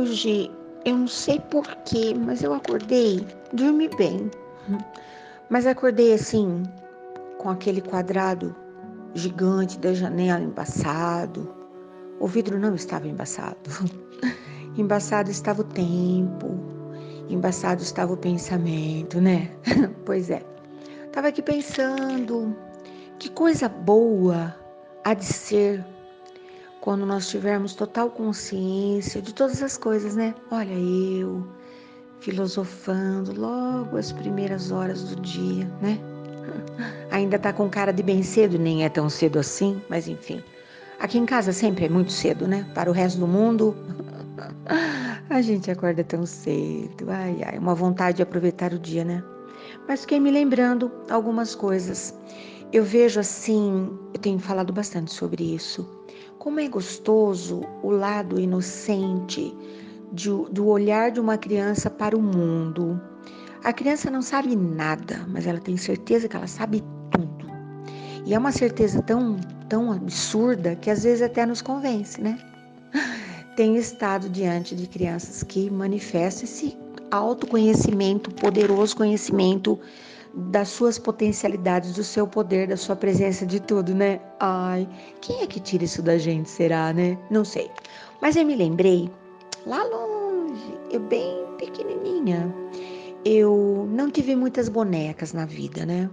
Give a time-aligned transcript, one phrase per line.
[0.00, 0.50] hoje,
[0.84, 4.30] eu não sei porquê, mas eu acordei, dormi bem.
[5.50, 6.62] Mas acordei assim,
[7.38, 8.54] com aquele quadrado
[9.14, 11.54] gigante da janela embaçado.
[12.18, 13.56] O vidro não estava embaçado.
[14.76, 16.58] embaçado estava o tempo,
[17.28, 19.50] embaçado estava o pensamento, né?
[20.06, 20.42] pois é.
[21.12, 22.56] Tava aqui pensando
[23.18, 24.54] que coisa boa
[25.04, 25.84] há de ser
[26.80, 30.34] quando nós tivermos total consciência de todas as coisas, né?
[30.50, 31.46] Olha eu
[32.20, 35.98] filosofando logo as primeiras horas do dia, né?
[37.10, 40.42] Ainda tá com cara de bem cedo, nem é tão cedo assim, mas enfim.
[40.98, 42.66] Aqui em casa sempre é muito cedo, né?
[42.74, 43.74] Para o resto do mundo,
[45.30, 47.08] a gente acorda tão cedo.
[47.08, 49.22] Ai, ai, uma vontade de aproveitar o dia, né?
[49.88, 52.14] Mas fiquei me lembrando algumas coisas.
[52.72, 55.88] Eu vejo assim, eu tenho falado bastante sobre isso.
[56.40, 59.54] Como é gostoso o lado inocente
[60.10, 62.98] de, do olhar de uma criança para o mundo.
[63.62, 67.46] A criança não sabe nada, mas ela tem certeza que ela sabe tudo.
[68.24, 69.36] E é uma certeza tão,
[69.68, 72.38] tão absurda que às vezes até nos convence, né?
[73.54, 76.74] Tenho estado diante de crianças que manifestam esse
[77.10, 79.78] autoconhecimento, poderoso conhecimento
[80.34, 84.20] das suas potencialidades, do seu poder, da sua presença de tudo, né?
[84.38, 84.88] Ai,
[85.20, 87.18] quem é que tira isso da gente, será, né?
[87.30, 87.70] Não sei.
[88.20, 89.10] Mas eu me lembrei,
[89.66, 92.54] lá longe, eu bem pequenininha,
[93.24, 96.08] eu não tive muitas bonecas na vida, né?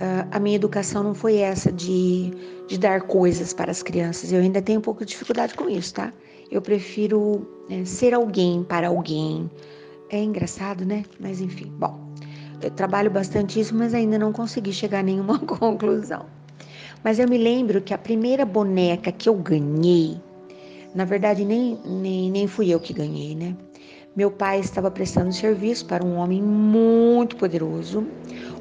[0.00, 2.32] Uh, a minha educação não foi essa de,
[2.66, 4.32] de dar coisas para as crianças.
[4.32, 6.10] Eu ainda tenho um pouco de dificuldade com isso, tá?
[6.50, 9.50] Eu prefiro é, ser alguém para alguém.
[10.08, 11.04] É engraçado, né?
[11.20, 12.09] Mas enfim, bom.
[12.62, 16.26] Eu trabalho bastante isso, mas ainda não consegui chegar a nenhuma conclusão.
[17.02, 20.20] Mas eu me lembro que a primeira boneca que eu ganhei,
[20.94, 23.56] na verdade nem, nem, nem fui eu que ganhei, né?
[24.14, 28.06] Meu pai estava prestando serviço para um homem muito poderoso.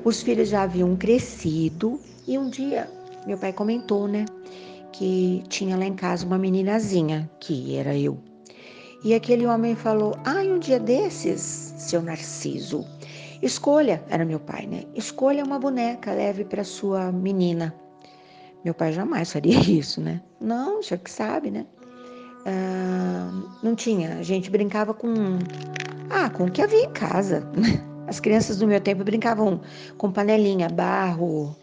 [0.03, 2.87] Os filhos já haviam crescido e um dia
[3.25, 4.25] meu pai comentou, né,
[4.91, 8.17] que tinha lá em casa uma meninazinha, que era eu.
[9.03, 12.85] E aquele homem falou: "Ah, um dia desses, seu Narciso,
[13.41, 14.83] Escolha, era meu pai, né?
[14.93, 17.73] Escolha uma boneca, leve para sua menina.
[18.63, 20.21] Meu pai jamais faria isso, né?
[20.41, 21.65] Não, já que sabe, né?
[22.45, 23.31] Ah,
[23.63, 24.17] não tinha.
[24.17, 25.39] A gente brincava com.
[26.09, 27.47] Ah, com o que havia em casa.
[28.07, 29.61] As crianças do meu tempo brincavam
[29.97, 31.55] com panelinha, barro.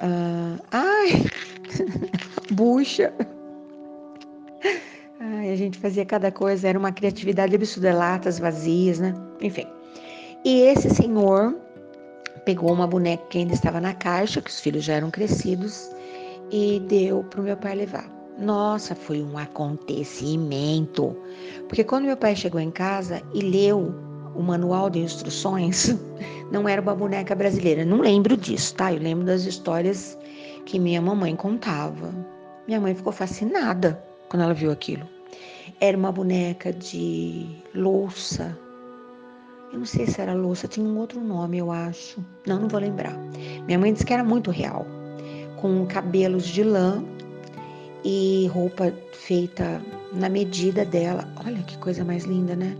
[0.00, 1.24] Ah, ai!
[2.50, 3.12] bucha.
[5.20, 9.14] Ai, a gente fazia cada coisa, era uma criatividade absurda, latas vazias, né?
[9.40, 9.66] Enfim.
[10.46, 11.56] E esse senhor
[12.44, 15.90] pegou uma boneca que ainda estava na caixa, que os filhos já eram crescidos,
[16.52, 18.08] e deu para o meu pai levar.
[18.38, 21.16] Nossa, foi um acontecimento.
[21.66, 23.92] Porque quando meu pai chegou em casa e leu
[24.36, 25.96] o manual de instruções,
[26.52, 27.84] não era uma boneca brasileira.
[27.84, 28.92] Não lembro disso, tá?
[28.92, 30.16] Eu lembro das histórias
[30.64, 32.14] que minha mamãe contava.
[32.68, 35.08] Minha mãe ficou fascinada quando ela viu aquilo.
[35.80, 38.56] Era uma boneca de louça
[39.72, 42.24] eu não sei se era louça, tinha um outro nome, eu acho.
[42.46, 43.16] Não, não vou lembrar.
[43.66, 44.86] Minha mãe disse que era muito real,
[45.60, 47.04] com cabelos de lã
[48.04, 49.82] e roupa feita
[50.12, 51.28] na medida dela.
[51.44, 52.76] Olha que coisa mais linda, né?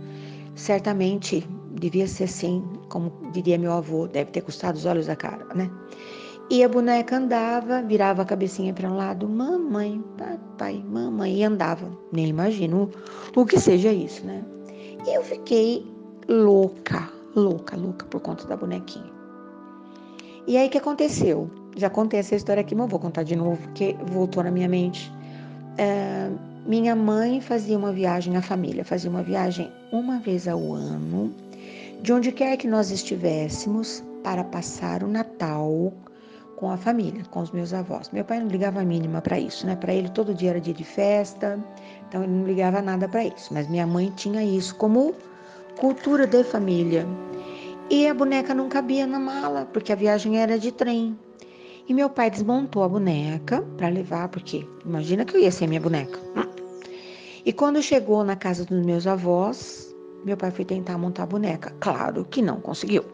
[0.55, 5.45] Certamente devia ser assim, como diria meu avô, deve ter custado os olhos da cara,
[5.53, 5.69] né?
[6.49, 11.91] E a boneca andava, virava a cabecinha para um lado, mamãe, papai, mamãe, e andava.
[12.13, 12.89] Nem imagino
[13.35, 14.45] o que seja isso, né?
[15.05, 15.85] E eu fiquei
[16.27, 19.11] louca, louca, louca por conta da bonequinha.
[20.45, 21.49] E aí o que aconteceu?
[21.75, 25.11] Já contei essa história aqui, mas vou contar de novo, porque voltou na minha mente.
[25.77, 26.29] É,
[26.65, 31.33] minha mãe fazia uma viagem, a família fazia uma viagem uma vez ao ano,
[32.01, 35.93] de onde quer que nós estivéssemos, para passar o Natal
[36.57, 38.09] com a família, com os meus avós.
[38.11, 39.75] Meu pai não ligava a mínima para isso, né?
[39.75, 41.57] Para ele todo dia era dia de festa,
[42.07, 43.53] então ele não ligava nada para isso.
[43.53, 45.13] Mas minha mãe tinha isso como
[45.77, 47.07] cultura de família.
[47.89, 51.17] E a boneca não cabia na mala, porque a viagem era de trem.
[51.87, 55.79] E meu pai desmontou a boneca para levar, porque imagina que eu ia ser minha
[55.79, 56.19] boneca.
[57.45, 59.95] E quando chegou na casa dos meus avós,
[60.25, 61.73] meu pai foi tentar montar a boneca.
[61.79, 63.05] Claro que não conseguiu.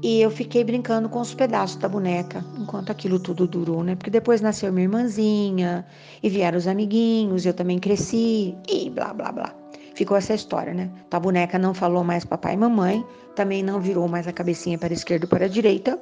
[0.00, 3.96] E eu fiquei brincando com os pedaços da boneca enquanto aquilo tudo durou, né?
[3.96, 5.84] Porque depois nasceu minha irmãzinha
[6.22, 9.67] e vieram os amiguinhos, eu também cresci e blá blá blá
[9.98, 10.88] ficou essa história, né?
[11.08, 13.04] Então, a boneca não falou mais papai e mamãe,
[13.34, 15.98] também não virou mais a cabecinha para a esquerda ou para a direita,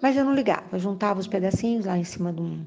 [0.00, 2.64] mas eu não ligava, eu juntava os pedacinhos lá em cima um,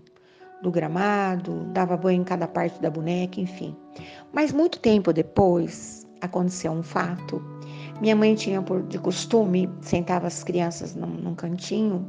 [0.62, 3.74] do gramado, dava banho em cada parte da boneca, enfim.
[4.34, 7.42] Mas muito tempo depois aconteceu um fato.
[8.02, 12.06] Minha mãe tinha por de costume sentava as crianças num, num cantinho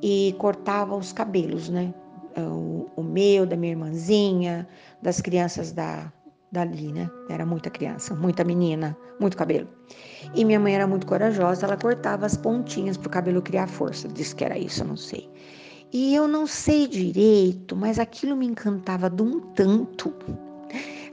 [0.00, 1.92] e cortava os cabelos, né?
[2.36, 4.68] O, o, meu, da minha irmãzinha,
[5.02, 6.12] das crianças da
[6.52, 7.10] dali, né?
[7.28, 9.68] Era muita criança, muita menina, muito cabelo.
[10.34, 14.08] E minha mãe era muito corajosa, ela cortava as pontinhas para o cabelo criar força.
[14.08, 15.28] Disse que era isso, eu não sei.
[15.92, 20.12] E eu não sei direito, mas aquilo me encantava de um tanto.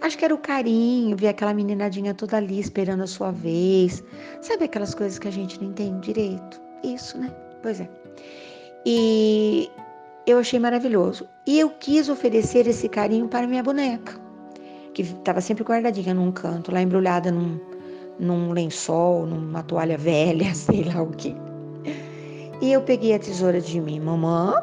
[0.01, 4.03] Acho que era o carinho, ver aquela meninadinha toda ali esperando a sua vez.
[4.41, 6.61] Sabe aquelas coisas que a gente não entende direito?
[6.83, 7.33] Isso, né?
[7.61, 7.89] Pois é.
[8.85, 9.71] E
[10.27, 11.27] eu achei maravilhoso.
[11.47, 14.19] E eu quis oferecer esse carinho para minha boneca,
[14.95, 17.59] que estava sempre guardadinha num canto, lá embrulhada num,
[18.17, 21.35] num lençol, numa toalha velha, sei lá o que.
[22.61, 24.55] E eu peguei a tesoura de minha mamã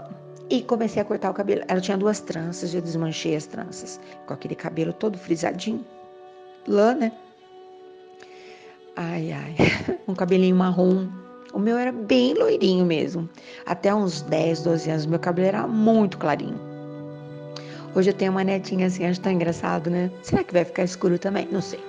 [0.49, 1.63] e comecei a cortar o cabelo.
[1.69, 5.85] Ela tinha duas tranças, eu desmanchei as tranças, com aquele cabelo todo frisadinho.
[6.67, 7.13] Lã, né?
[8.97, 9.55] Ai, ai.
[10.09, 11.09] Um cabelinho marrom.
[11.53, 13.29] O meu era bem loirinho mesmo.
[13.67, 16.72] Até uns 10, 12 anos, meu cabelo era muito clarinho.
[17.95, 20.11] Hoje eu tenho uma netinha assim, acho tão engraçado, né?
[20.23, 21.47] Será que vai ficar escuro também?
[21.53, 21.81] Não sei.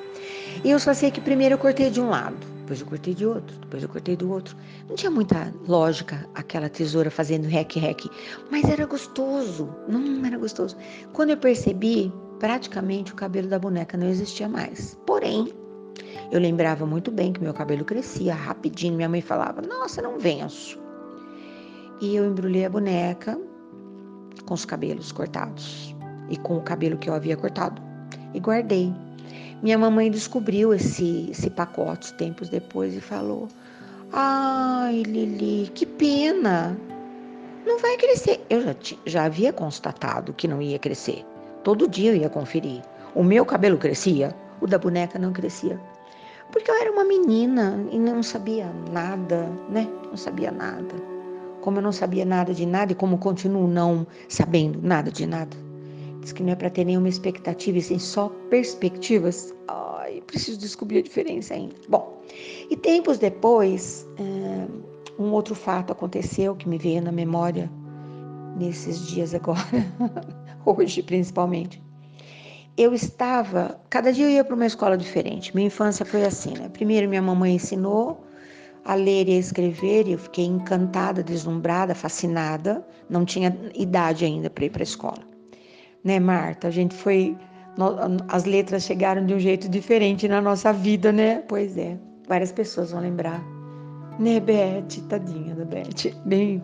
[0.64, 3.26] E eu só sei que primeiro eu cortei de um lado, depois eu cortei de
[3.26, 4.56] outro, depois eu cortei do outro.
[4.90, 8.10] Não tinha muita lógica aquela tesoura fazendo rec-rec,
[8.52, 9.74] mas era gostoso.
[9.88, 10.76] Não era gostoso.
[11.14, 14.98] Quando eu percebi, praticamente o cabelo da boneca não existia mais.
[15.06, 15.54] Porém,
[16.32, 18.96] eu lembrava muito bem que meu cabelo crescia rapidinho.
[18.96, 20.78] Minha mãe falava: Nossa, não venço.
[22.02, 23.40] E eu embrulhei a boneca
[24.54, 25.96] com os cabelos cortados
[26.30, 27.82] e com o cabelo que eu havia cortado
[28.36, 28.94] e guardei.
[29.64, 33.48] Minha mamãe descobriu esse, esse pacote tempos depois e falou:
[34.12, 36.78] Ai, Lili, que pena.
[37.66, 38.46] Não vai crescer.
[38.48, 38.76] Eu já,
[39.08, 41.26] já havia constatado que não ia crescer.
[41.64, 42.84] Todo dia eu ia conferir.
[43.16, 45.80] O meu cabelo crescia, o da boneca não crescia.
[46.52, 49.88] Porque eu era uma menina e não sabia nada, né?
[50.12, 51.13] Não sabia nada.
[51.64, 55.56] Como eu não sabia nada de nada e como continuo não sabendo nada de nada.
[56.20, 59.56] Diz que não é para ter nenhuma expectativa e sim só perspectivas.
[59.70, 61.74] Ai, preciso descobrir a diferença ainda.
[61.88, 62.22] Bom,
[62.70, 64.68] e tempos depois, eh,
[65.18, 67.72] um outro fato aconteceu que me veio na memória
[68.60, 69.62] nesses dias agora,
[70.66, 71.82] hoje principalmente.
[72.76, 75.56] Eu estava, cada dia eu ia para uma escola diferente.
[75.56, 76.68] Minha infância foi assim, né?
[76.68, 78.26] Primeiro minha mamãe ensinou
[78.86, 82.86] a ler e a escrever e eu fiquei encantada, deslumbrada, fascinada.
[83.10, 85.34] Não tinha idade ainda para ir para a escola
[86.04, 86.68] né, Marta?
[86.68, 87.38] A gente foi.
[88.28, 91.44] As letras chegaram de um jeito diferente na nossa vida, né?
[91.48, 91.98] Pois é,
[92.28, 93.44] várias pessoas vão lembrar.
[94.20, 95.02] Né, Beth?
[95.10, 96.14] Tadinha da Beth.
[96.26, 96.62] Bem,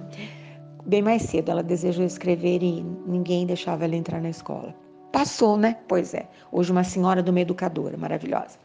[0.85, 4.75] bem mais cedo ela desejou escrever e ninguém deixava ela entrar na escola.
[5.11, 5.77] Passou, né?
[5.87, 6.27] Pois é.
[6.51, 8.59] Hoje, uma senhora de uma educadora maravilhosa,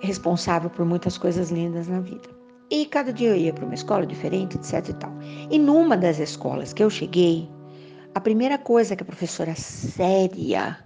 [0.00, 2.28] responsável por muitas coisas lindas na vida.
[2.70, 5.12] E cada dia eu ia para uma escola diferente, etc e tal.
[5.50, 7.48] E numa das escolas que eu cheguei,
[8.14, 10.78] a primeira coisa que a professora séria,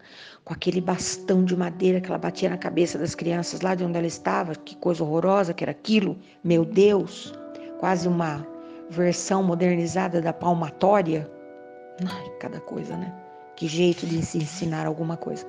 [0.44, 3.98] com aquele bastão de madeira que ela batia na cabeça das crianças lá de onde
[3.98, 7.32] ela estava, que coisa horrorosa que era aquilo, meu Deus,
[7.78, 8.46] quase uma
[8.90, 11.31] versão modernizada da palmatória.
[12.05, 13.14] Ai, cada coisa, né?
[13.56, 15.46] Que jeito de se ensinar alguma coisa.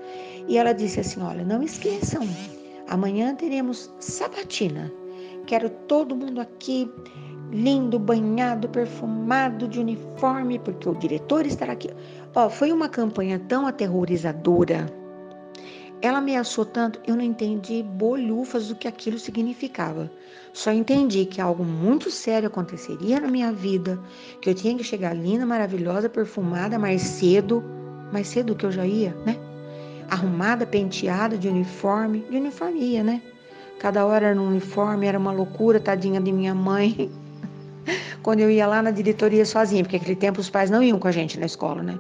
[0.48, 2.28] E ela disse assim: Olha, não esqueçam,
[2.88, 4.92] amanhã teremos sabatina.
[5.50, 6.88] Quero todo mundo aqui
[7.52, 11.90] lindo, banhado, perfumado de uniforme, porque o diretor estará aqui.
[12.36, 14.86] Ó, foi uma campanha tão aterrorizadora.
[16.04, 20.12] Ela ameaçou tanto, eu não entendi bolhufas do que aquilo significava.
[20.54, 24.00] Só entendi que algo muito sério aconteceria na minha vida,
[24.40, 27.64] que eu tinha que chegar linda, maravilhosa, perfumada mais cedo,
[28.14, 29.36] mais cedo que eu já ia, né?
[30.12, 33.20] Arrumada, penteada, de uniforme, de uniforme ia, né?
[33.80, 37.10] Cada hora era um uniforme, era uma loucura, tadinha de minha mãe.
[38.22, 41.08] quando eu ia lá na diretoria sozinha, porque naquele tempo os pais não iam com
[41.08, 42.00] a gente na escola, né?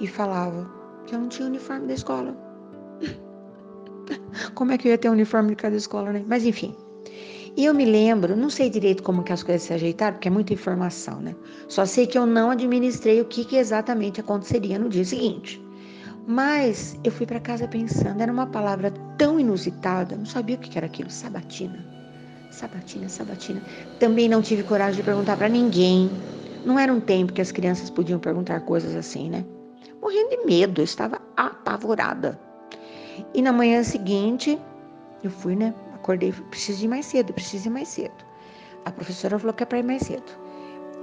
[0.00, 0.68] E falava
[1.06, 2.36] que eu não tinha uniforme da escola.
[4.54, 6.24] Como é que eu ia ter um uniforme de cada escola, né?
[6.26, 6.74] Mas enfim.
[7.56, 10.30] E eu me lembro, não sei direito como que as coisas se ajeitaram, porque é
[10.30, 11.36] muita informação, né?
[11.68, 15.62] Só sei que eu não administrei o que, que exatamente aconteceria no dia seguinte.
[16.26, 20.76] Mas eu fui para casa pensando, era uma palavra tão inusitada, não sabia o que
[20.76, 21.84] era aquilo, sabatina.
[22.50, 23.62] Sabatina, sabatina.
[23.98, 26.10] Também não tive coragem de perguntar para ninguém.
[26.64, 29.44] Não era um tempo que as crianças podiam perguntar coisas assim, né?
[30.00, 32.38] Morrendo de medo, eu estava apavorada.
[33.34, 34.58] E na manhã seguinte,
[35.24, 35.74] eu fui, né?
[35.94, 38.24] Acordei, preciso ir mais cedo, preciso ir mais cedo.
[38.84, 40.30] A professora falou que é para ir mais cedo.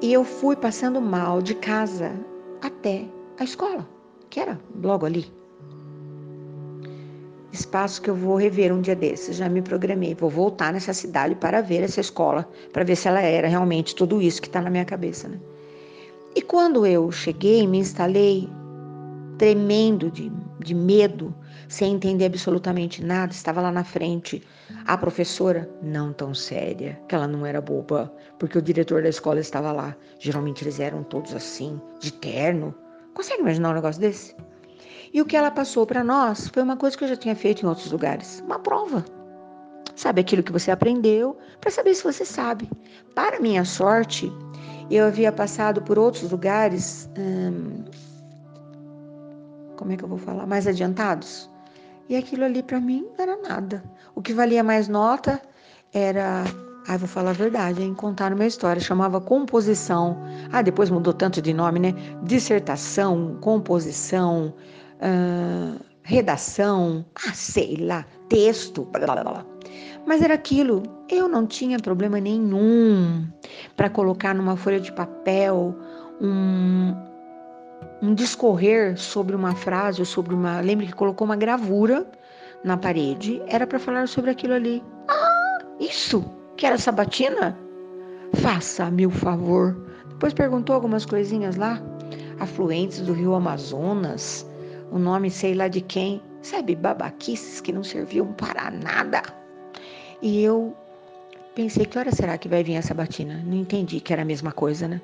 [0.02, 2.14] E eu fui passando mal de casa
[2.62, 3.06] até
[3.38, 3.99] a escola.
[4.30, 5.26] Que era logo ali.
[7.52, 10.14] Espaço que eu vou rever um dia desses, já me programei.
[10.14, 14.22] Vou voltar nessa cidade para ver essa escola, para ver se ela era realmente tudo
[14.22, 15.40] isso que está na minha cabeça, né?
[16.36, 18.48] E quando eu cheguei, me instalei,
[19.40, 21.34] tremendo de, de medo,
[21.68, 24.44] sem entender absolutamente nada, estava lá na frente
[24.86, 29.40] a professora, não tão séria, que ela não era boba, porque o diretor da escola
[29.40, 29.96] estava lá.
[30.20, 32.76] Geralmente eles eram todos assim, de terno.
[33.20, 34.34] Consegue imaginar um negócio desse?
[35.14, 37.64] E o que ela passou para nós foi uma coisa que eu já tinha feito
[37.64, 39.04] em outros lugares, uma prova.
[39.94, 42.70] Sabe aquilo que você aprendeu para saber se você sabe.
[43.14, 44.32] Para minha sorte,
[44.90, 47.84] eu havia passado por outros lugares, hum,
[49.76, 51.50] como é que eu vou falar, mais adiantados.
[52.08, 53.84] E aquilo ali para mim não era nada.
[54.16, 55.42] O que valia mais nota
[55.92, 56.46] era
[56.88, 57.94] ah, vou falar a verdade, hein?
[57.94, 58.82] Contaram minha história.
[58.82, 60.18] Chamava composição.
[60.52, 61.94] Ah, depois mudou tanto de nome, né?
[62.24, 64.54] Dissertação, composição,
[64.96, 69.46] uh, redação, ah, sei lá, texto, blá, blá, blá.
[70.06, 70.82] Mas era aquilo.
[71.10, 73.28] Eu não tinha problema nenhum
[73.76, 75.76] para colocar numa folha de papel
[76.20, 76.96] um,
[78.02, 80.60] um discorrer sobre uma frase ou sobre uma.
[80.62, 82.08] Lembra que colocou uma gravura
[82.64, 83.42] na parede?
[83.48, 84.84] Era para falar sobre aquilo ali.
[85.08, 86.39] Ah, isso!
[86.60, 87.58] Que era sabatina?
[88.42, 89.78] Faça-me o favor.
[90.10, 91.82] Depois perguntou algumas coisinhas lá.
[92.38, 94.46] Afluentes do rio Amazonas,
[94.92, 96.22] o nome sei lá de quem.
[96.42, 99.24] Sabe, babaquices que não serviam para nada.
[100.22, 100.76] E eu
[101.56, 103.42] pensei, que hora será que vai vir essa batina?
[103.46, 105.00] Não entendi que era a mesma coisa, né?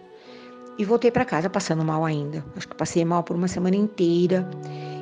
[0.77, 2.43] E voltei para casa passando mal ainda.
[2.57, 4.45] Acho que passei mal por uma semana inteira,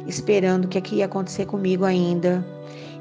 [0.05, 2.45] esperando o que, é que ia acontecer comigo ainda.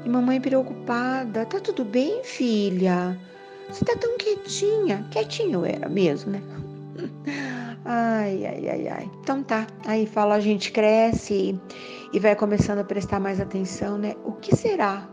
[0.03, 3.15] E mamãe preocupada: Tá tudo bem, filha?
[3.69, 5.05] Você tá tão quietinha.
[5.11, 6.41] Quietinho eu era mesmo, né?
[7.85, 9.11] Ai, ai, ai, ai.
[9.21, 9.67] Então tá.
[9.85, 11.59] Aí fala, a gente cresce
[12.13, 14.15] e vai começando a prestar mais atenção, né?
[14.23, 15.09] O que será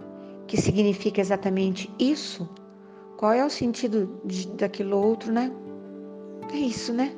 [0.47, 2.49] que significa exatamente isso?
[3.17, 5.51] Qual é o sentido de, daquilo outro, né?
[6.53, 7.13] É isso, né?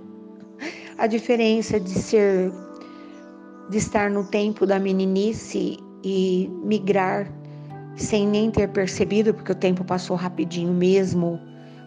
[0.98, 2.52] a diferença de ser
[3.68, 7.32] de estar no tempo da meninice e migrar
[7.96, 11.40] sem nem ter percebido, porque o tempo passou rapidinho mesmo,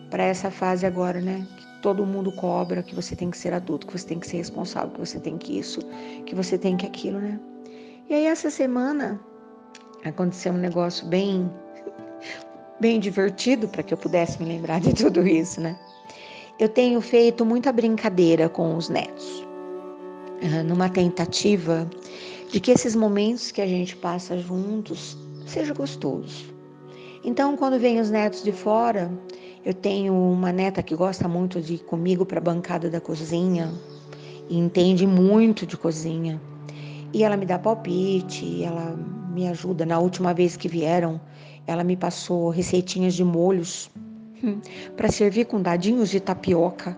[0.09, 1.45] para essa fase agora, né?
[1.57, 4.37] Que todo mundo cobra que você tem que ser adulto, que você tem que ser
[4.37, 5.79] responsável, que você tem que isso,
[6.25, 7.39] que você tem que aquilo, né?
[8.09, 9.19] E aí essa semana
[10.03, 11.49] aconteceu um negócio bem
[12.79, 15.77] bem divertido para que eu pudesse me lembrar de tudo isso, né?
[16.59, 19.45] eu tenho feito muita brincadeira com os netos,
[20.65, 21.89] numa tentativa
[22.51, 26.53] de que esses momentos que a gente passa juntos seja gostoso.
[27.23, 29.11] Então, quando vem os netos de fora,
[29.63, 33.73] eu tenho uma neta que gosta muito de ir comigo para a bancada da cozinha
[34.49, 36.39] e entende muito de cozinha.
[37.11, 38.95] E ela me dá palpite, ela
[39.33, 39.85] me ajuda.
[39.85, 41.19] Na última vez que vieram,
[41.65, 43.89] ela me passou receitinhas de molhos
[44.95, 46.97] para servir com dadinhos de tapioca.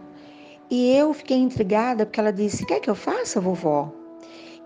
[0.69, 3.93] E eu fiquei intrigada porque ela disse: Quer que eu faça, vovó?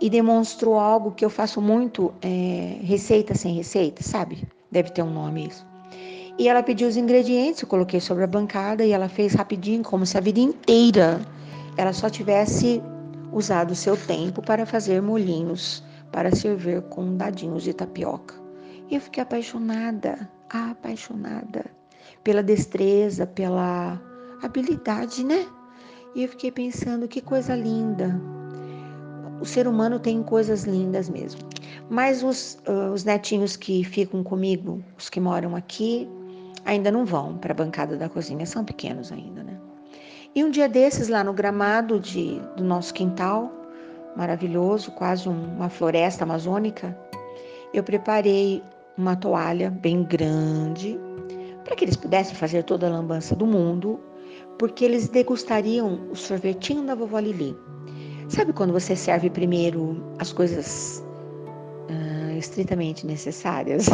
[0.01, 4.47] E demonstrou algo que eu faço muito, é, receita sem receita, sabe?
[4.71, 5.65] Deve ter um nome isso.
[6.39, 10.05] E ela pediu os ingredientes, eu coloquei sobre a bancada e ela fez rapidinho, como
[10.05, 11.21] se a vida inteira
[11.77, 12.81] ela só tivesse
[13.31, 18.35] usado o seu tempo para fazer molhinhos para servir com dadinhos de tapioca.
[18.89, 21.65] E eu fiquei apaixonada, apaixonada
[22.23, 24.01] pela destreza, pela
[24.43, 25.45] habilidade, né?
[26.13, 28.19] E eu fiquei pensando que coisa linda.
[29.41, 31.41] O ser humano tem coisas lindas mesmo.
[31.89, 32.61] Mas os,
[32.93, 36.07] os netinhos que ficam comigo, os que moram aqui,
[36.63, 39.57] ainda não vão para a bancada da cozinha, são pequenos ainda, né?
[40.33, 43.51] E um dia desses, lá no gramado de, do nosso quintal,
[44.15, 46.95] maravilhoso, quase uma floresta amazônica,
[47.73, 48.63] eu preparei
[48.97, 50.99] uma toalha bem grande,
[51.63, 53.99] para que eles pudessem fazer toda a lambança do mundo,
[54.57, 57.57] porque eles degustariam o sorvetinho da vovó Lili.
[58.31, 61.03] Sabe quando você serve primeiro as coisas
[61.89, 63.87] uh, estritamente necessárias,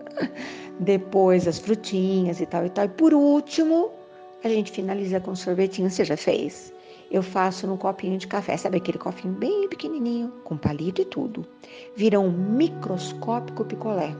[0.80, 3.90] depois as frutinhas e tal e tal, e por último
[4.42, 5.90] a gente finaliza com sorvetinho.
[5.90, 6.72] Você já fez?
[7.10, 11.46] Eu faço no copinho de café, sabe aquele copinho bem pequenininho, com palito e tudo.
[11.94, 14.16] Vira um microscópico picolé.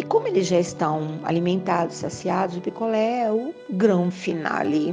[0.00, 4.92] E como eles já estão alimentados, saciados, o picolé é o grão finale.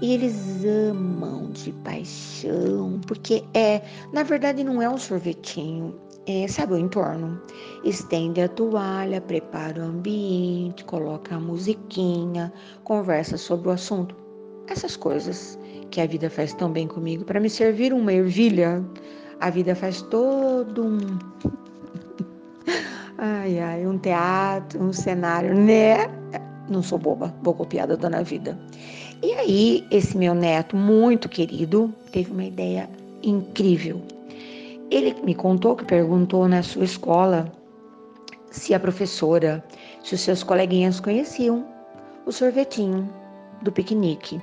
[0.00, 5.94] E eles amam de paixão, porque é, na verdade, não é um sorvetinho,
[6.26, 7.40] é, sabe o entorno?
[7.84, 12.52] Estende a toalha, prepara o ambiente, coloca a musiquinha,
[12.84, 14.14] conversa sobre o assunto.
[14.68, 15.58] Essas coisas
[15.90, 18.84] que a vida faz tão bem comigo, para me servir uma ervilha,
[19.40, 20.98] A vida faz todo um.
[23.16, 26.08] ai, ai, um teatro, um cenário, né?
[26.68, 28.58] Não sou boba, vou copiar da dona vida.
[29.20, 32.88] E aí, esse meu neto, muito querido, teve uma ideia
[33.22, 34.00] incrível.
[34.90, 37.52] Ele me contou que perguntou na sua escola
[38.50, 39.62] se a professora,
[40.04, 41.66] se os seus coleguinhas conheciam
[42.26, 43.08] o sorvetinho
[43.62, 44.40] do piquenique.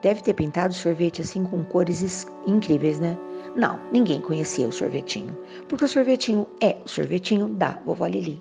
[0.00, 3.18] Deve ter pintado o sorvete assim com cores incríveis, né?
[3.56, 5.36] Não, ninguém conhecia o sorvetinho,
[5.68, 8.40] porque o sorvetinho é o sorvetinho da vovó Lili.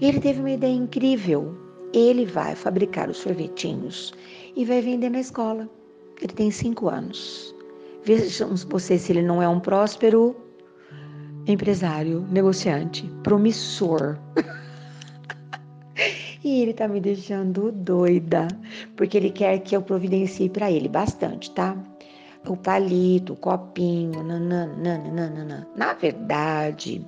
[0.00, 1.67] E ele teve uma ideia incrível.
[1.92, 4.12] Ele vai fabricar os sorvetinhos
[4.54, 5.68] e vai vender na escola.
[6.20, 7.54] Ele tem cinco anos.
[8.04, 10.36] Vejamos você se ele não é um próspero
[11.46, 14.18] empresário, negociante, promissor.
[16.44, 18.48] e ele tá me deixando doida,
[18.96, 21.76] porque ele quer que eu providencie para ele bastante, tá?
[22.46, 25.66] O palito, o copinho, nananana.
[25.76, 27.04] Na verdade,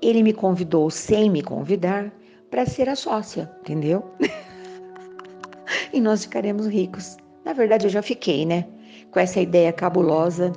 [0.00, 2.12] ele me convidou sem me convidar
[2.52, 4.08] para ser a sócia, entendeu?
[5.92, 7.16] e nós ficaremos ricos.
[7.44, 8.68] Na verdade, eu já fiquei, né?
[9.10, 10.52] Com essa ideia cabulosa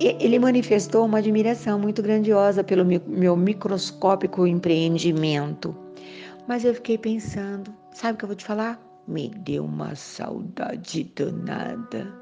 [0.00, 5.76] ele manifestou uma admiração muito grandiosa pelo meu microscópico empreendimento.
[6.48, 8.80] Mas eu fiquei pensando, sabe o que eu vou te falar?
[9.06, 12.12] Me deu uma saudade danada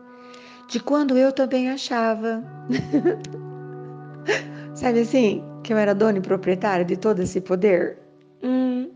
[0.69, 2.43] de quando eu também achava.
[4.75, 7.99] sabe assim, que eu era dona e proprietária de todo esse poder?
[8.43, 8.91] Hum,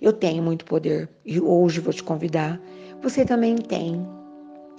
[0.00, 2.60] eu tenho muito poder e hoje vou te convidar.
[3.02, 4.06] Você também tem.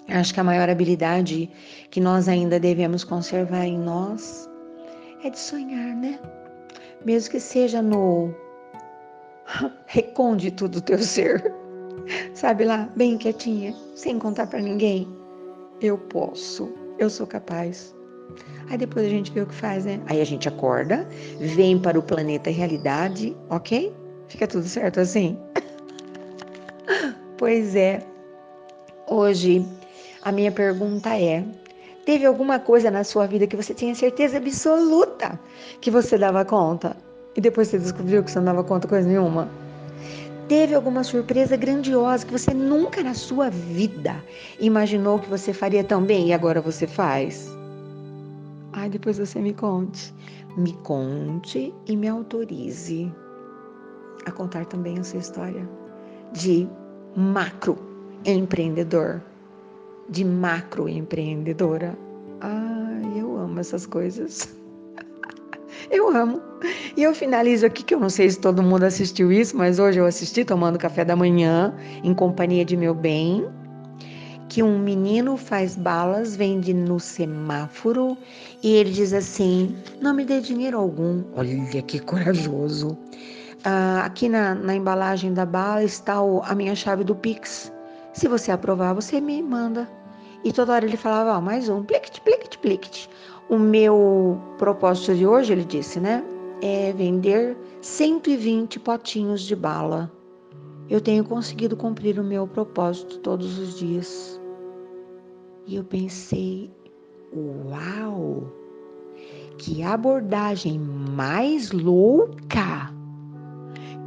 [0.07, 1.49] Acho que a maior habilidade
[1.89, 4.49] que nós ainda devemos conservar em nós
[5.23, 6.19] é de sonhar, né?
[7.05, 8.33] Mesmo que seja no
[9.85, 11.53] recôndito do teu ser.
[12.33, 15.07] Sabe lá, bem quietinha, sem contar para ninguém.
[15.79, 17.95] Eu posso, eu sou capaz.
[18.69, 20.01] Aí depois a gente vê o que faz, né?
[20.07, 21.07] Aí a gente acorda,
[21.39, 23.93] vem para o planeta realidade, ok?
[24.31, 25.37] Fica tudo certo assim?
[27.37, 28.01] pois é.
[29.05, 29.65] Hoje
[30.21, 31.43] a minha pergunta é:
[32.05, 35.37] teve alguma coisa na sua vida que você tinha certeza absoluta
[35.81, 36.95] que você dava conta
[37.35, 39.49] e depois você descobriu que você não dava conta coisa nenhuma?
[40.47, 44.23] Teve alguma surpresa grandiosa que você nunca na sua vida
[44.61, 47.49] imaginou que você faria tão bem e agora você faz?
[48.71, 50.13] Ai, depois você me conte.
[50.55, 53.11] Me conte e me autorize
[54.25, 55.67] a contar também a sua história
[56.33, 56.67] de
[57.15, 57.77] macro
[58.25, 59.21] empreendedor
[60.11, 61.97] de macroempreendedora.
[62.41, 64.53] Ai, eu amo essas coisas.
[65.89, 66.39] Eu amo.
[66.95, 69.99] E eu finalizo aqui, que eu não sei se todo mundo assistiu isso, mas hoje
[69.99, 73.45] eu assisti tomando café da manhã, em companhia de meu bem,
[74.47, 78.15] que um menino faz balas, vende no semáforo,
[78.63, 81.23] e ele diz assim: não me dê dinheiro algum.
[81.35, 82.97] Olha que corajoso.
[83.63, 87.71] Ah, aqui na, na, embalagem da bala está o, a minha chave do Pix.
[88.11, 89.87] Se você aprovar, você me manda
[90.43, 93.09] e toda hora ele falava, ó, mais um, plict, plict, plict.
[93.49, 96.23] O meu propósito de hoje, ele disse, né,
[96.61, 100.11] é vender 120 potinhos de bala.
[100.89, 104.41] Eu tenho conseguido cumprir o meu propósito todos os dias.
[105.67, 106.71] E eu pensei,
[107.33, 108.51] uau,
[109.57, 113.00] que abordagem mais louca!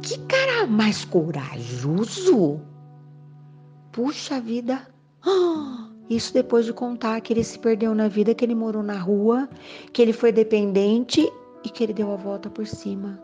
[0.05, 2.61] Que cara mais corajoso!
[3.91, 4.87] Puxa vida!
[6.07, 9.49] Isso depois de contar que ele se perdeu na vida, que ele morou na rua,
[9.91, 11.27] que ele foi dependente
[11.63, 13.19] e que ele deu a volta por cima.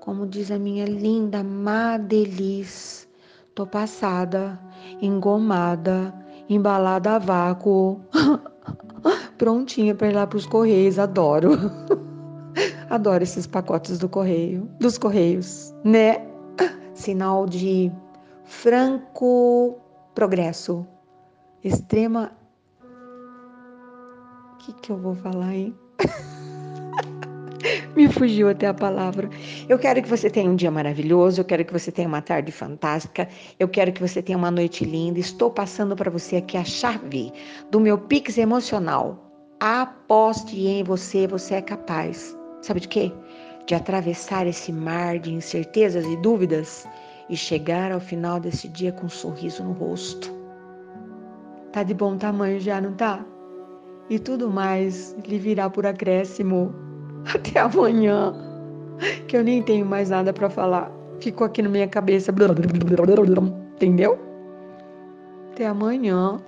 [0.00, 3.08] Como diz a minha linda Madeliz,
[3.54, 4.60] tô passada,
[5.00, 6.12] engomada,
[6.50, 7.98] embalada a vácuo,
[9.38, 11.52] prontinha para ir lá para os correios, adoro.
[12.92, 16.18] adoro esses pacotes do correio, dos correios, né?
[16.92, 17.90] Sinal de
[18.44, 19.80] franco
[20.14, 20.86] progresso
[21.64, 22.32] extrema.
[24.52, 25.74] O que, que eu vou falar, hein?
[27.96, 29.30] Me fugiu até a palavra.
[29.68, 32.52] Eu quero que você tenha um dia maravilhoso, eu quero que você tenha uma tarde
[32.52, 33.26] fantástica,
[33.58, 35.18] eu quero que você tenha uma noite linda.
[35.18, 37.32] Estou passando para você aqui a chave
[37.70, 39.32] do meu Pix emocional.
[39.58, 42.36] Aposte em você, você é capaz.
[42.62, 43.12] Sabe de quê?
[43.66, 46.86] De atravessar esse mar de incertezas e dúvidas
[47.28, 50.42] e chegar ao final desse dia com um sorriso no rosto
[51.72, 53.24] Tá de bom tamanho já, não tá?
[54.10, 56.74] E tudo mais lhe virá por acréscimo.
[57.34, 58.34] Até amanhã,
[59.26, 60.92] que eu nem tenho mais nada para falar.
[61.18, 62.30] Ficou aqui na minha cabeça.
[63.74, 64.18] Entendeu?
[65.50, 66.38] Até amanhã.